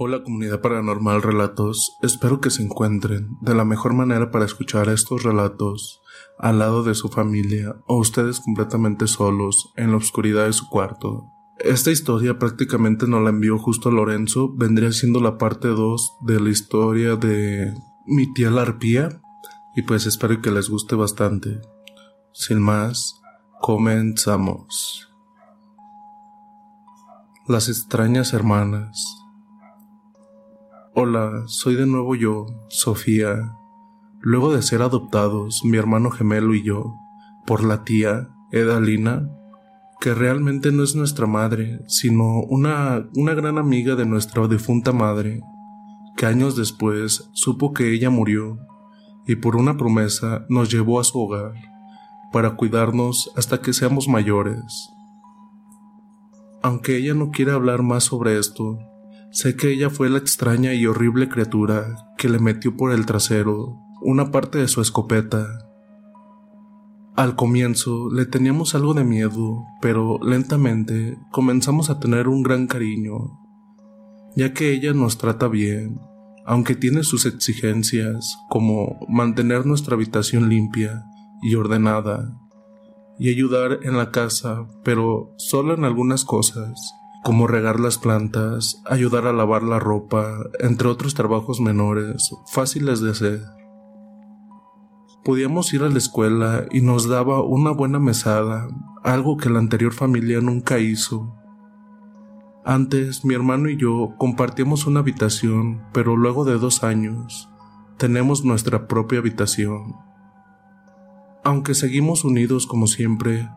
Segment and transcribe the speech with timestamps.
[0.00, 5.24] Hola comunidad paranormal relatos, espero que se encuentren de la mejor manera para escuchar estos
[5.24, 6.00] relatos
[6.38, 11.24] al lado de su familia o ustedes completamente solos en la oscuridad de su cuarto.
[11.58, 16.50] Esta historia prácticamente nos la envió justo Lorenzo, vendría siendo la parte 2 de la
[16.50, 17.74] historia de
[18.06, 18.78] mi tía la
[19.74, 21.60] y pues espero que les guste bastante.
[22.32, 23.20] Sin más,
[23.60, 25.08] comenzamos.
[27.48, 29.18] Las extrañas hermanas.
[30.94, 33.52] Hola, soy de nuevo yo, Sofía.
[34.20, 36.94] Luego de ser adoptados, mi hermano gemelo y yo,
[37.46, 39.28] por la tía, Edalina,
[40.00, 45.42] que realmente no es nuestra madre, sino una, una gran amiga de nuestra difunta madre,
[46.16, 48.58] que años después supo que ella murió
[49.26, 51.52] y por una promesa nos llevó a su hogar
[52.32, 54.90] para cuidarnos hasta que seamos mayores.
[56.62, 58.78] Aunque ella no quiere hablar más sobre esto,
[59.30, 63.78] Sé que ella fue la extraña y horrible criatura que le metió por el trasero
[64.00, 65.46] una parte de su escopeta.
[67.14, 73.38] Al comienzo le teníamos algo de miedo, pero lentamente comenzamos a tener un gran cariño,
[74.36, 76.00] ya que ella nos trata bien,
[76.46, 81.04] aunque tiene sus exigencias, como mantener nuestra habitación limpia
[81.42, 82.34] y ordenada,
[83.18, 89.26] y ayudar en la casa, pero solo en algunas cosas, como regar las plantas, ayudar
[89.26, 93.42] a lavar la ropa, entre otros trabajos menores, fáciles de hacer.
[95.24, 98.68] Podíamos ir a la escuela y nos daba una buena mesada,
[99.02, 101.34] algo que la anterior familia nunca hizo.
[102.64, 107.48] Antes mi hermano y yo compartíamos una habitación, pero luego de dos años
[107.98, 109.96] tenemos nuestra propia habitación.
[111.44, 113.48] Aunque seguimos unidos como siempre,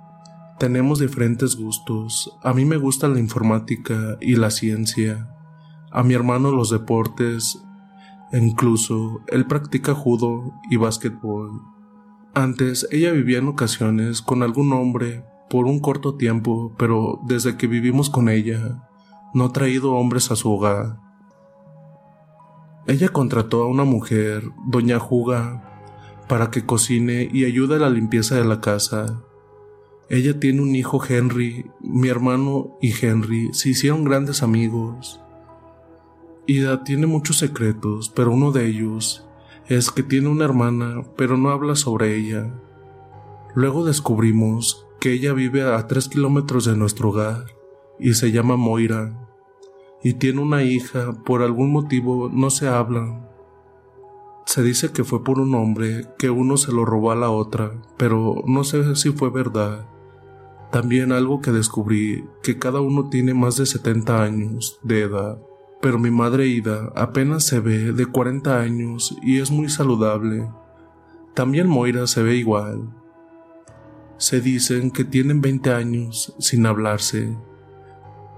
[0.59, 2.38] tenemos diferentes gustos.
[2.44, 5.30] A mí me gusta la informática y la ciencia.
[5.92, 7.62] A mi hermano los deportes.
[8.31, 11.62] Incluso él practica judo y básquetbol.
[12.33, 17.68] Antes ella vivía en ocasiones con algún hombre por un corto tiempo, pero desde que
[17.68, 18.88] vivimos con ella,
[19.33, 20.98] no ha traído hombres a su hogar.
[22.88, 25.71] Ella contrató a una mujer, doña Juga,
[26.30, 29.21] para que cocine y ayude a la limpieza de la casa.
[30.13, 35.22] Ella tiene un hijo Henry, mi hermano y Henry se hicieron grandes amigos.
[36.48, 39.25] Ida tiene muchos secretos, pero uno de ellos
[39.68, 42.54] es que tiene una hermana, pero no habla sobre ella.
[43.56, 47.46] Luego descubrimos que ella vive a tres kilómetros de nuestro hogar
[47.98, 49.30] y se llama Moira
[50.04, 53.30] y tiene una hija, por algún motivo no se hablan.
[54.46, 57.81] Se dice que fue por un hombre que uno se lo robó a la otra,
[57.96, 59.88] pero no sé si fue verdad.
[60.72, 65.38] También algo que descubrí, que cada uno tiene más de 70 años de edad,
[65.82, 70.48] pero mi madre Ida apenas se ve de 40 años y es muy saludable.
[71.34, 72.90] También Moira se ve igual.
[74.18, 77.36] Se dicen que tienen 20 años sin hablarse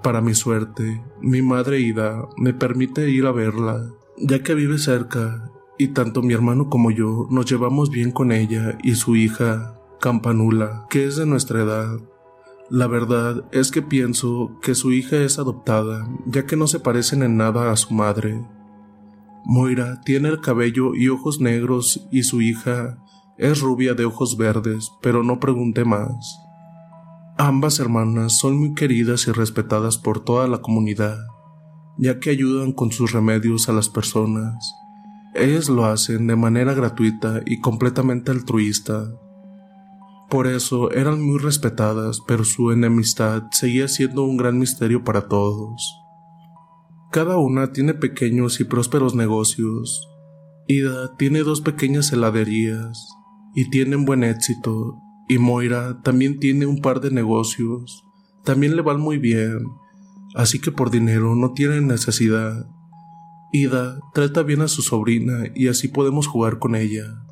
[0.04, 5.50] para mi suerte, mi madre Ida me permite ir a verla, ya que vive cerca,
[5.78, 10.88] y tanto mi hermano como yo nos llevamos bien con ella y su hija, Campanula,
[10.90, 12.02] que es de nuestra edad.
[12.70, 17.22] La verdad es que pienso que su hija es adoptada, ya que no se parecen
[17.22, 18.42] en nada a su madre.
[19.46, 22.98] Moira tiene el cabello y ojos negros y su hija
[23.38, 26.40] es rubia de ojos verdes, pero no pregunté más.
[27.38, 31.18] Ambas hermanas son muy queridas y respetadas por toda la comunidad,
[31.98, 34.74] ya que ayudan con sus remedios a las personas.
[35.34, 39.10] Ellas lo hacen de manera gratuita y completamente altruista.
[40.34, 45.96] Por eso eran muy respetadas, pero su enemistad seguía siendo un gran misterio para todos.
[47.12, 50.10] Cada una tiene pequeños y prósperos negocios.
[50.68, 53.10] Ida tiene dos pequeñas heladerías
[53.54, 54.98] y tienen buen éxito
[55.30, 58.04] y Moira también tiene un par de negocios.
[58.44, 59.60] También le van muy bien.
[60.34, 62.66] Así que por dinero no tienen necesidad.
[63.52, 67.24] Ida trata bien a su sobrina y así podemos jugar con ella.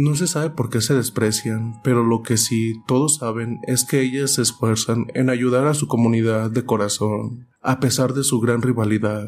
[0.00, 4.00] No se sabe por qué se desprecian, pero lo que sí todos saben es que
[4.00, 8.62] ellas se esfuerzan en ayudar a su comunidad de corazón, a pesar de su gran
[8.62, 9.26] rivalidad.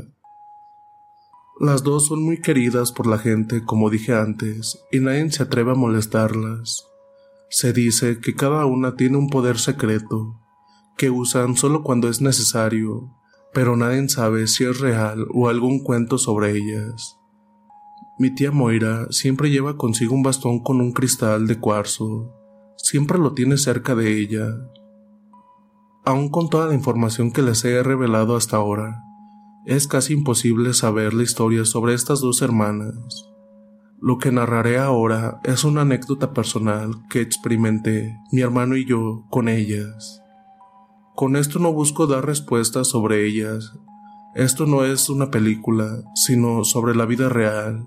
[1.59, 5.73] Las dos son muy queridas por la gente, como dije antes, y nadie se atreve
[5.73, 6.87] a molestarlas.
[7.49, 10.39] Se dice que cada una tiene un poder secreto,
[10.97, 13.11] que usan solo cuando es necesario,
[13.53, 17.20] pero nadie sabe si es real o algún cuento sobre ellas.
[18.21, 22.35] Mi tía Moira siempre lleva consigo un bastón con un cristal de cuarzo,
[22.77, 24.47] siempre lo tiene cerca de ella.
[26.05, 29.03] Aun con toda la información que les he revelado hasta ahora,
[29.65, 33.27] es casi imposible saber la historia sobre estas dos hermanas.
[34.03, 39.49] Lo que narraré ahora es una anécdota personal que experimenté mi hermano y yo con
[39.49, 40.21] ellas.
[41.15, 43.73] Con esto no busco dar respuestas sobre ellas.
[44.35, 47.87] Esto no es una película, sino sobre la vida real,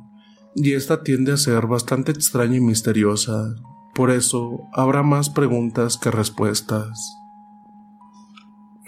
[0.56, 3.56] y esta tiende a ser bastante extraña y misteriosa.
[3.94, 7.16] Por eso habrá más preguntas que respuestas.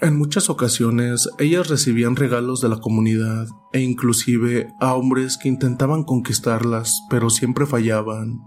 [0.00, 6.04] En muchas ocasiones ellas recibían regalos de la comunidad e inclusive a hombres que intentaban
[6.04, 8.42] conquistarlas pero siempre fallaban,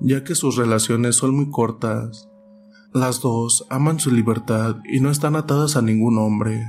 [0.00, 2.28] ya que sus relaciones son muy cortas.
[2.92, 6.64] Las dos aman su libertad y no están atadas a ningún hombre.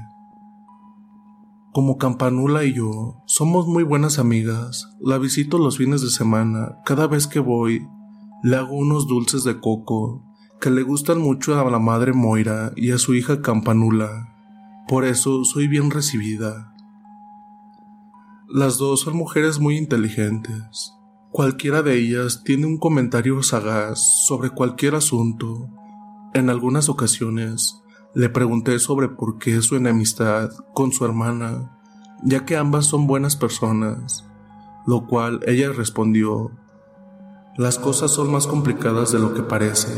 [1.75, 7.05] Como Campanula y yo somos muy buenas amigas, la visito los fines de semana, cada
[7.05, 7.85] vez que voy
[8.43, 10.23] le hago unos dulces de coco
[10.61, 14.33] que le gustan mucho a la madre Moira y a su hija Campanula.
[14.87, 16.73] Por eso soy bien recibida.
[18.47, 20.93] Las dos son mujeres muy inteligentes.
[21.29, 25.69] Cualquiera de ellas tiene un comentario sagaz sobre cualquier asunto.
[26.33, 27.81] En algunas ocasiones
[28.15, 31.77] le pregunté sobre por qué su enemistad con su hermana,
[32.23, 34.23] ya que ambas son buenas personas,
[34.87, 36.51] lo cual ella respondió
[37.57, 39.93] Las cosas son más complicadas de lo que parece.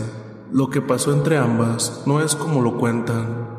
[0.51, 3.49] Lo que pasó entre ambas no es como lo cuentan.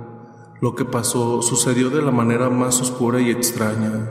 [0.61, 4.11] Lo que pasó sucedió de la manera más oscura y extraña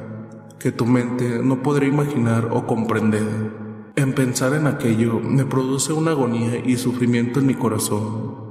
[0.59, 3.91] que tu mente no podría imaginar o comprender.
[3.97, 8.46] En pensar en aquello me produce una agonía y sufrimiento en mi corazón.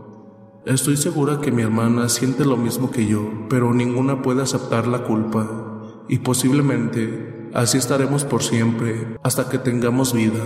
[0.66, 5.04] Estoy segura que mi hermana siente lo mismo que yo, pero ninguna puede aceptar la
[5.04, 5.48] culpa
[6.08, 10.44] y posiblemente así estaremos por siempre hasta que tengamos vida.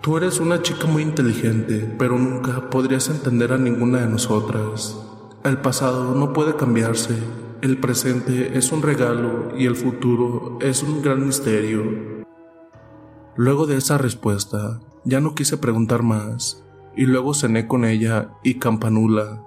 [0.00, 4.96] Tú eres una chica muy inteligente, pero nunca podrías entender a ninguna de nosotras.
[5.42, 7.18] El pasado no puede cambiarse,
[7.62, 11.82] el presente es un regalo y el futuro es un gran misterio.
[13.34, 16.62] Luego de esa respuesta, ya no quise preguntar más
[16.96, 19.44] y luego cené con ella y Campanula.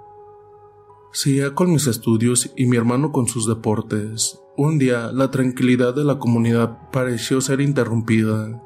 [1.12, 4.40] Seguía con mis estudios y mi hermano con sus deportes.
[4.56, 8.62] Un día la tranquilidad de la comunidad pareció ser interrumpida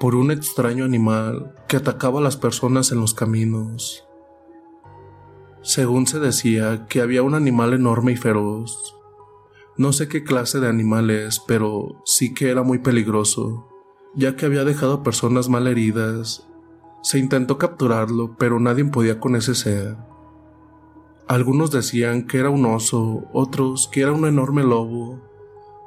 [0.00, 4.04] por un extraño animal que atacaba a las personas en los caminos.
[5.62, 8.96] Según se decía que había un animal enorme y feroz.
[9.76, 13.68] No sé qué clase de animal es, pero sí que era muy peligroso,
[14.14, 16.48] ya que había dejado personas mal heridas
[17.04, 19.94] se intentó capturarlo, pero nadie podía con ese ser.
[21.28, 25.20] Algunos decían que era un oso, otros que era un enorme lobo,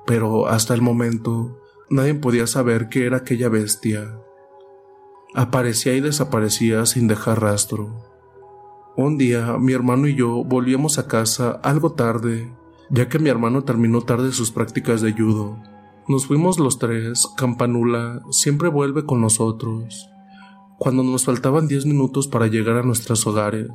[0.05, 1.59] pero hasta el momento
[1.89, 4.19] nadie podía saber qué era aquella bestia.
[5.33, 7.95] Aparecía y desaparecía sin dejar rastro.
[8.95, 12.53] Un día mi hermano y yo volvíamos a casa algo tarde,
[12.91, 15.57] ya que mi hermano terminó tarde sus prácticas de judo.
[16.07, 20.11] Nos fuimos los tres, Campanula siempre vuelve con nosotros.
[20.79, 23.71] Cuando nos faltaban diez minutos para llegar a nuestros hogares,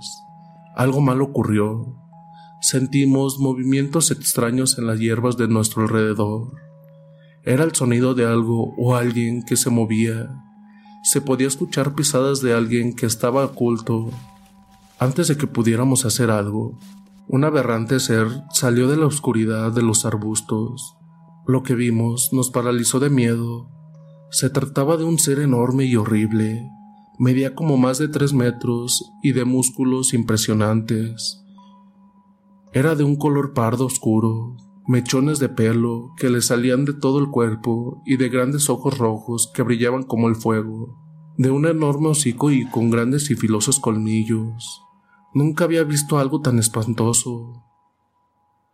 [0.77, 1.97] algo mal ocurrió.
[2.61, 6.53] Sentimos movimientos extraños en las hierbas de nuestro alrededor.
[7.45, 10.31] Era el sonido de algo o alguien que se movía.
[11.03, 14.11] Se podía escuchar pisadas de alguien que estaba oculto.
[15.01, 16.79] Antes de que pudiéramos hacer algo,
[17.27, 20.97] un aberrante ser salió de la oscuridad de los arbustos.
[21.49, 23.69] Lo que vimos nos paralizó de miedo.
[24.31, 26.71] Se trataba de un ser enorme y horrible,
[27.19, 31.45] Medía como más de tres metros y de músculos impresionantes.
[32.73, 37.29] Era de un color pardo oscuro, mechones de pelo que le salían de todo el
[37.29, 40.99] cuerpo y de grandes ojos rojos que brillaban como el fuego,
[41.37, 44.83] de un enorme hocico y con grandes y filosos colmillos.
[45.35, 47.63] Nunca había visto algo tan espantoso.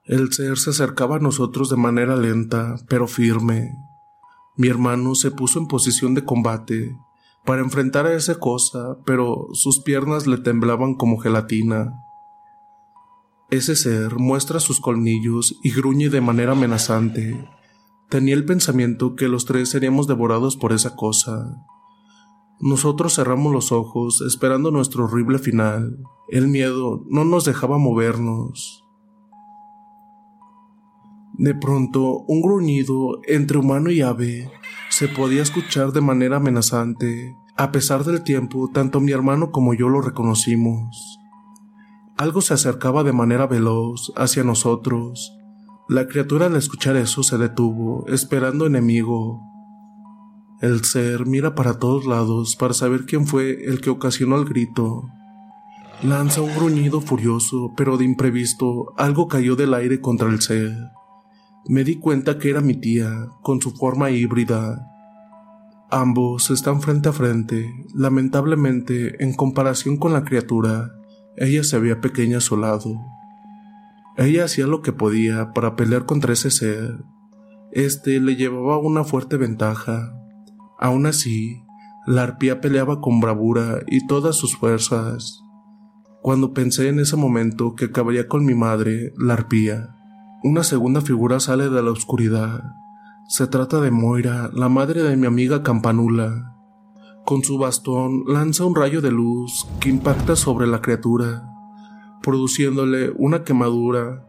[0.04, 3.76] El ser se acercaba a nosotros de manera lenta, pero firme.
[4.56, 6.96] Mi hermano se puso en posición de combate
[7.48, 12.04] para enfrentar a esa cosa, pero sus piernas le temblaban como gelatina.
[13.48, 17.48] Ese ser muestra sus colmillos y gruñe de manera amenazante.
[18.10, 21.64] Tenía el pensamiento que los tres seríamos devorados por esa cosa.
[22.60, 26.02] Nosotros cerramos los ojos esperando nuestro horrible final.
[26.28, 28.84] El miedo no nos dejaba movernos.
[31.38, 34.50] De pronto, un gruñido entre humano y ave
[34.90, 37.36] se podía escuchar de manera amenazante.
[37.56, 41.20] A pesar del tiempo, tanto mi hermano como yo lo reconocimos.
[42.16, 45.32] Algo se acercaba de manera veloz hacia nosotros.
[45.88, 49.40] La criatura al escuchar eso se detuvo, esperando enemigo.
[50.60, 55.04] El ser mira para todos lados para saber quién fue el que ocasionó el grito.
[56.02, 60.97] Lanza un gruñido furioso, pero de imprevisto algo cayó del aire contra el ser.
[61.66, 64.86] Me di cuenta que era mi tía, con su forma híbrida.
[65.90, 67.70] Ambos están frente a frente.
[67.94, 70.92] Lamentablemente, en comparación con la criatura,
[71.36, 72.94] ella se veía pequeña a su lado.
[74.16, 77.04] Ella hacía lo que podía para pelear contra ese ser.
[77.70, 80.12] Este le llevaba una fuerte ventaja.
[80.78, 81.62] Aún así,
[82.06, 85.42] la arpía peleaba con bravura y todas sus fuerzas.
[86.22, 89.94] Cuando pensé en ese momento que acabaría con mi madre, la arpía,
[90.42, 92.76] una segunda figura sale de la oscuridad.
[93.26, 96.54] Se trata de Moira, la madre de mi amiga Campanula.
[97.24, 101.50] Con su bastón lanza un rayo de luz que impacta sobre la criatura,
[102.22, 104.24] produciéndole una quemadura.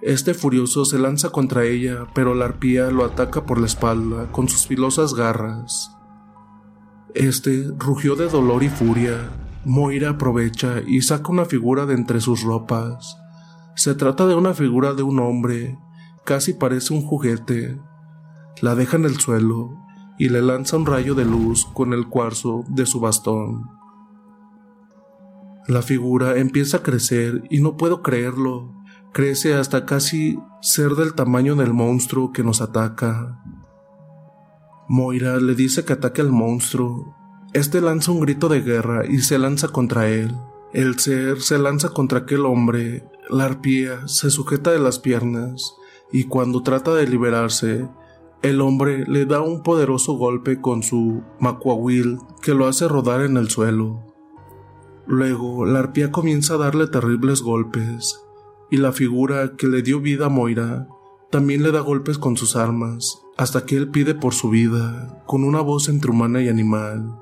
[0.00, 4.48] Este furioso se lanza contra ella, pero la arpía lo ataca por la espalda con
[4.48, 5.94] sus filosas garras.
[7.14, 9.28] Este rugió de dolor y furia.
[9.66, 13.18] Moira aprovecha y saca una figura de entre sus ropas.
[13.74, 15.78] Se trata de una figura de un hombre,
[16.24, 17.78] casi parece un juguete.
[18.60, 19.76] La deja en el suelo
[20.18, 23.70] y le lanza un rayo de luz con el cuarzo de su bastón.
[25.66, 28.74] La figura empieza a crecer y no puedo creerlo.
[29.12, 33.40] Crece hasta casi ser del tamaño del monstruo que nos ataca.
[34.88, 37.16] Moira le dice que ataque al monstruo.
[37.52, 40.34] Este lanza un grito de guerra y se lanza contra él.
[40.72, 43.04] El ser se lanza contra aquel hombre.
[43.30, 45.76] La arpía se sujeta de las piernas
[46.10, 47.88] y cuando trata de liberarse,
[48.42, 53.36] el hombre le da un poderoso golpe con su macuahuil que lo hace rodar en
[53.36, 54.00] el suelo.
[55.06, 58.20] Luego, la arpía comienza a darle terribles golpes,
[58.68, 60.88] y la figura que le dio vida a Moira
[61.30, 65.44] también le da golpes con sus armas, hasta que él pide por su vida, con
[65.44, 67.16] una voz entre humana y animal.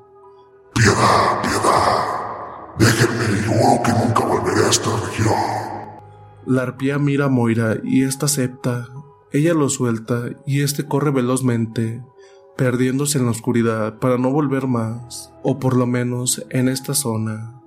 [0.73, 2.79] Piedad, piedad.
[2.79, 5.68] Déjenme, juro que nunca volveré a esta región.
[6.49, 8.88] La arpía mira a Moira y ésta acepta.
[9.33, 12.02] Ella lo suelta y éste corre velozmente,
[12.57, 17.61] perdiéndose en la oscuridad para no volver más, o por lo menos en esta zona.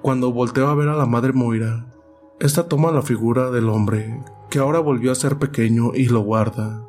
[0.00, 1.94] Cuando volteo a ver a la madre Moira,
[2.40, 6.88] esta toma la figura del hombre, que ahora volvió a ser pequeño y lo guarda.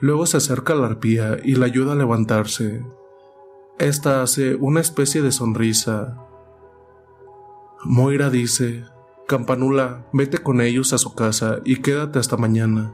[0.00, 2.84] Luego se acerca a la arpía y la ayuda a levantarse.
[3.78, 6.26] Esta hace una especie de sonrisa.
[7.84, 8.84] Moira dice,
[9.30, 12.92] Campanula, vete con ellos a su casa y quédate hasta mañana.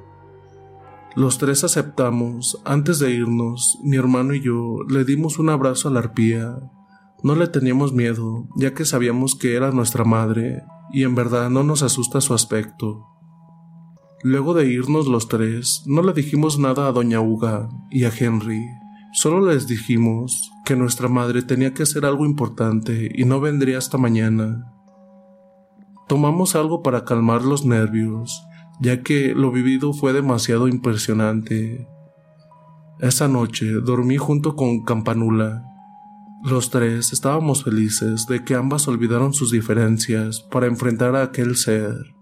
[1.15, 2.61] Los tres aceptamos.
[2.67, 6.59] Antes de irnos, mi hermano y yo le dimos un abrazo a la arpía.
[7.23, 10.63] No le teníamos miedo, ya que sabíamos que era nuestra madre,
[10.93, 13.07] y en verdad no nos asusta su aspecto.
[14.23, 18.61] Luego de irnos los tres, no le dijimos nada a doña Uga y a Henry.
[19.15, 23.97] Solo les dijimos que nuestra madre tenía que hacer algo importante y no vendría hasta
[23.97, 24.76] mañana.
[26.07, 28.47] Tomamos algo para calmar los nervios,
[28.81, 31.89] ya que lo vivido fue demasiado impresionante.
[33.01, 35.65] Esa noche dormí junto con Campanula.
[36.45, 42.15] Los tres estábamos felices de que ambas olvidaron sus diferencias para enfrentar a aquel ser.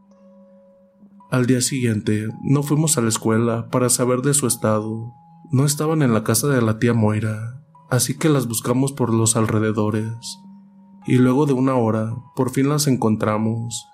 [1.30, 5.12] Al día siguiente no fuimos a la escuela para saber de su estado.
[5.50, 9.36] No estaban en la casa de la tía Moira, así que las buscamos por los
[9.36, 10.38] alrededores
[11.06, 13.86] y luego de una hora por fin las encontramos.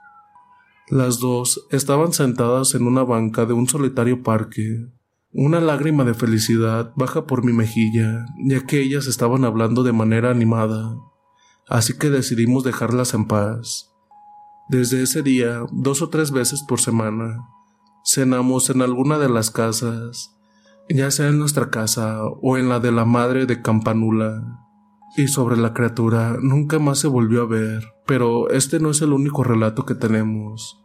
[0.88, 4.88] Las dos estaban sentadas en una banca de un solitario parque.
[5.33, 10.31] Una lágrima de felicidad baja por mi mejilla, ya que ellas estaban hablando de manera
[10.31, 10.96] animada,
[11.68, 13.92] así que decidimos dejarlas en paz.
[14.68, 17.38] Desde ese día, dos o tres veces por semana,
[18.05, 20.37] cenamos en alguna de las casas,
[20.88, 24.60] ya sea en nuestra casa o en la de la madre de Campanula.
[25.16, 29.12] Y sobre la criatura nunca más se volvió a ver, pero este no es el
[29.12, 30.85] único relato que tenemos.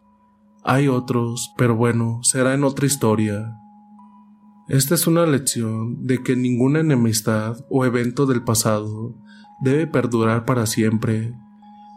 [0.64, 3.56] Hay otros, pero bueno, será en otra historia.
[4.68, 9.16] Esta es una lección de que ninguna enemistad o evento del pasado
[9.62, 11.36] debe perdurar para siempre.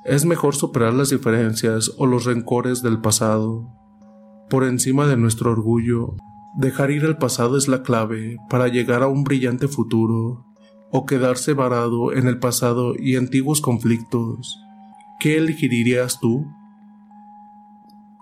[0.04, 3.74] Es mejor superar las diferencias o los rencores del pasado.
[4.50, 6.16] Por encima de nuestro orgullo,
[6.58, 10.47] dejar ir el pasado es la clave para llegar a un brillante futuro
[10.90, 14.60] o quedarse varado en el pasado y antiguos conflictos.
[15.20, 16.46] ¿Qué elegirías tú?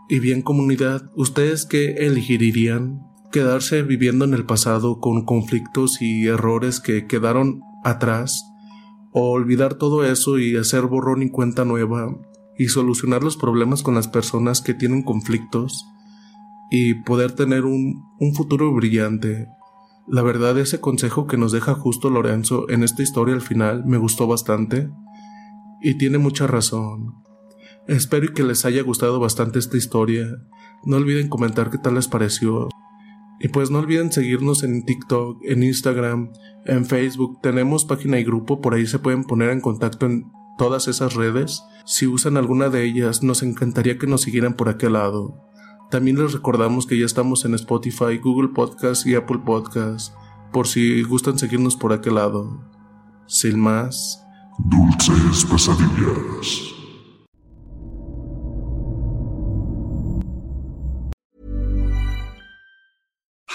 [0.08, 3.06] Y bien comunidad, ¿ustedes qué elegirían?
[3.32, 8.44] ¿Quedarse viviendo en el pasado con conflictos y errores que quedaron atrás?
[9.12, 12.16] ¿O olvidar todo eso y hacer borrón y cuenta nueva
[12.58, 15.86] y solucionar los problemas con las personas que tienen conflictos
[16.70, 19.48] y poder tener un, un futuro brillante?
[20.08, 23.98] La verdad ese consejo que nos deja justo Lorenzo en esta historia al final me
[23.98, 24.88] gustó bastante
[25.82, 27.14] y tiene mucha razón.
[27.88, 30.26] Espero que les haya gustado bastante esta historia.
[30.84, 32.68] No olviden comentar qué tal les pareció.
[33.40, 36.30] Y pues no olviden seguirnos en TikTok, en Instagram,
[36.64, 37.40] en Facebook.
[37.42, 41.62] Tenemos página y grupo, por ahí se pueden poner en contacto en todas esas redes.
[41.84, 45.45] Si usan alguna de ellas, nos encantaría que nos siguieran por aquel lado.
[45.90, 50.14] También les recordamos que ya estamos en Spotify, Google Podcast y Apple Podcast,
[50.52, 52.60] por si gustan seguirnos por aquel lado.
[53.26, 54.22] Sin más.
[54.58, 56.75] Dulces pesadillas.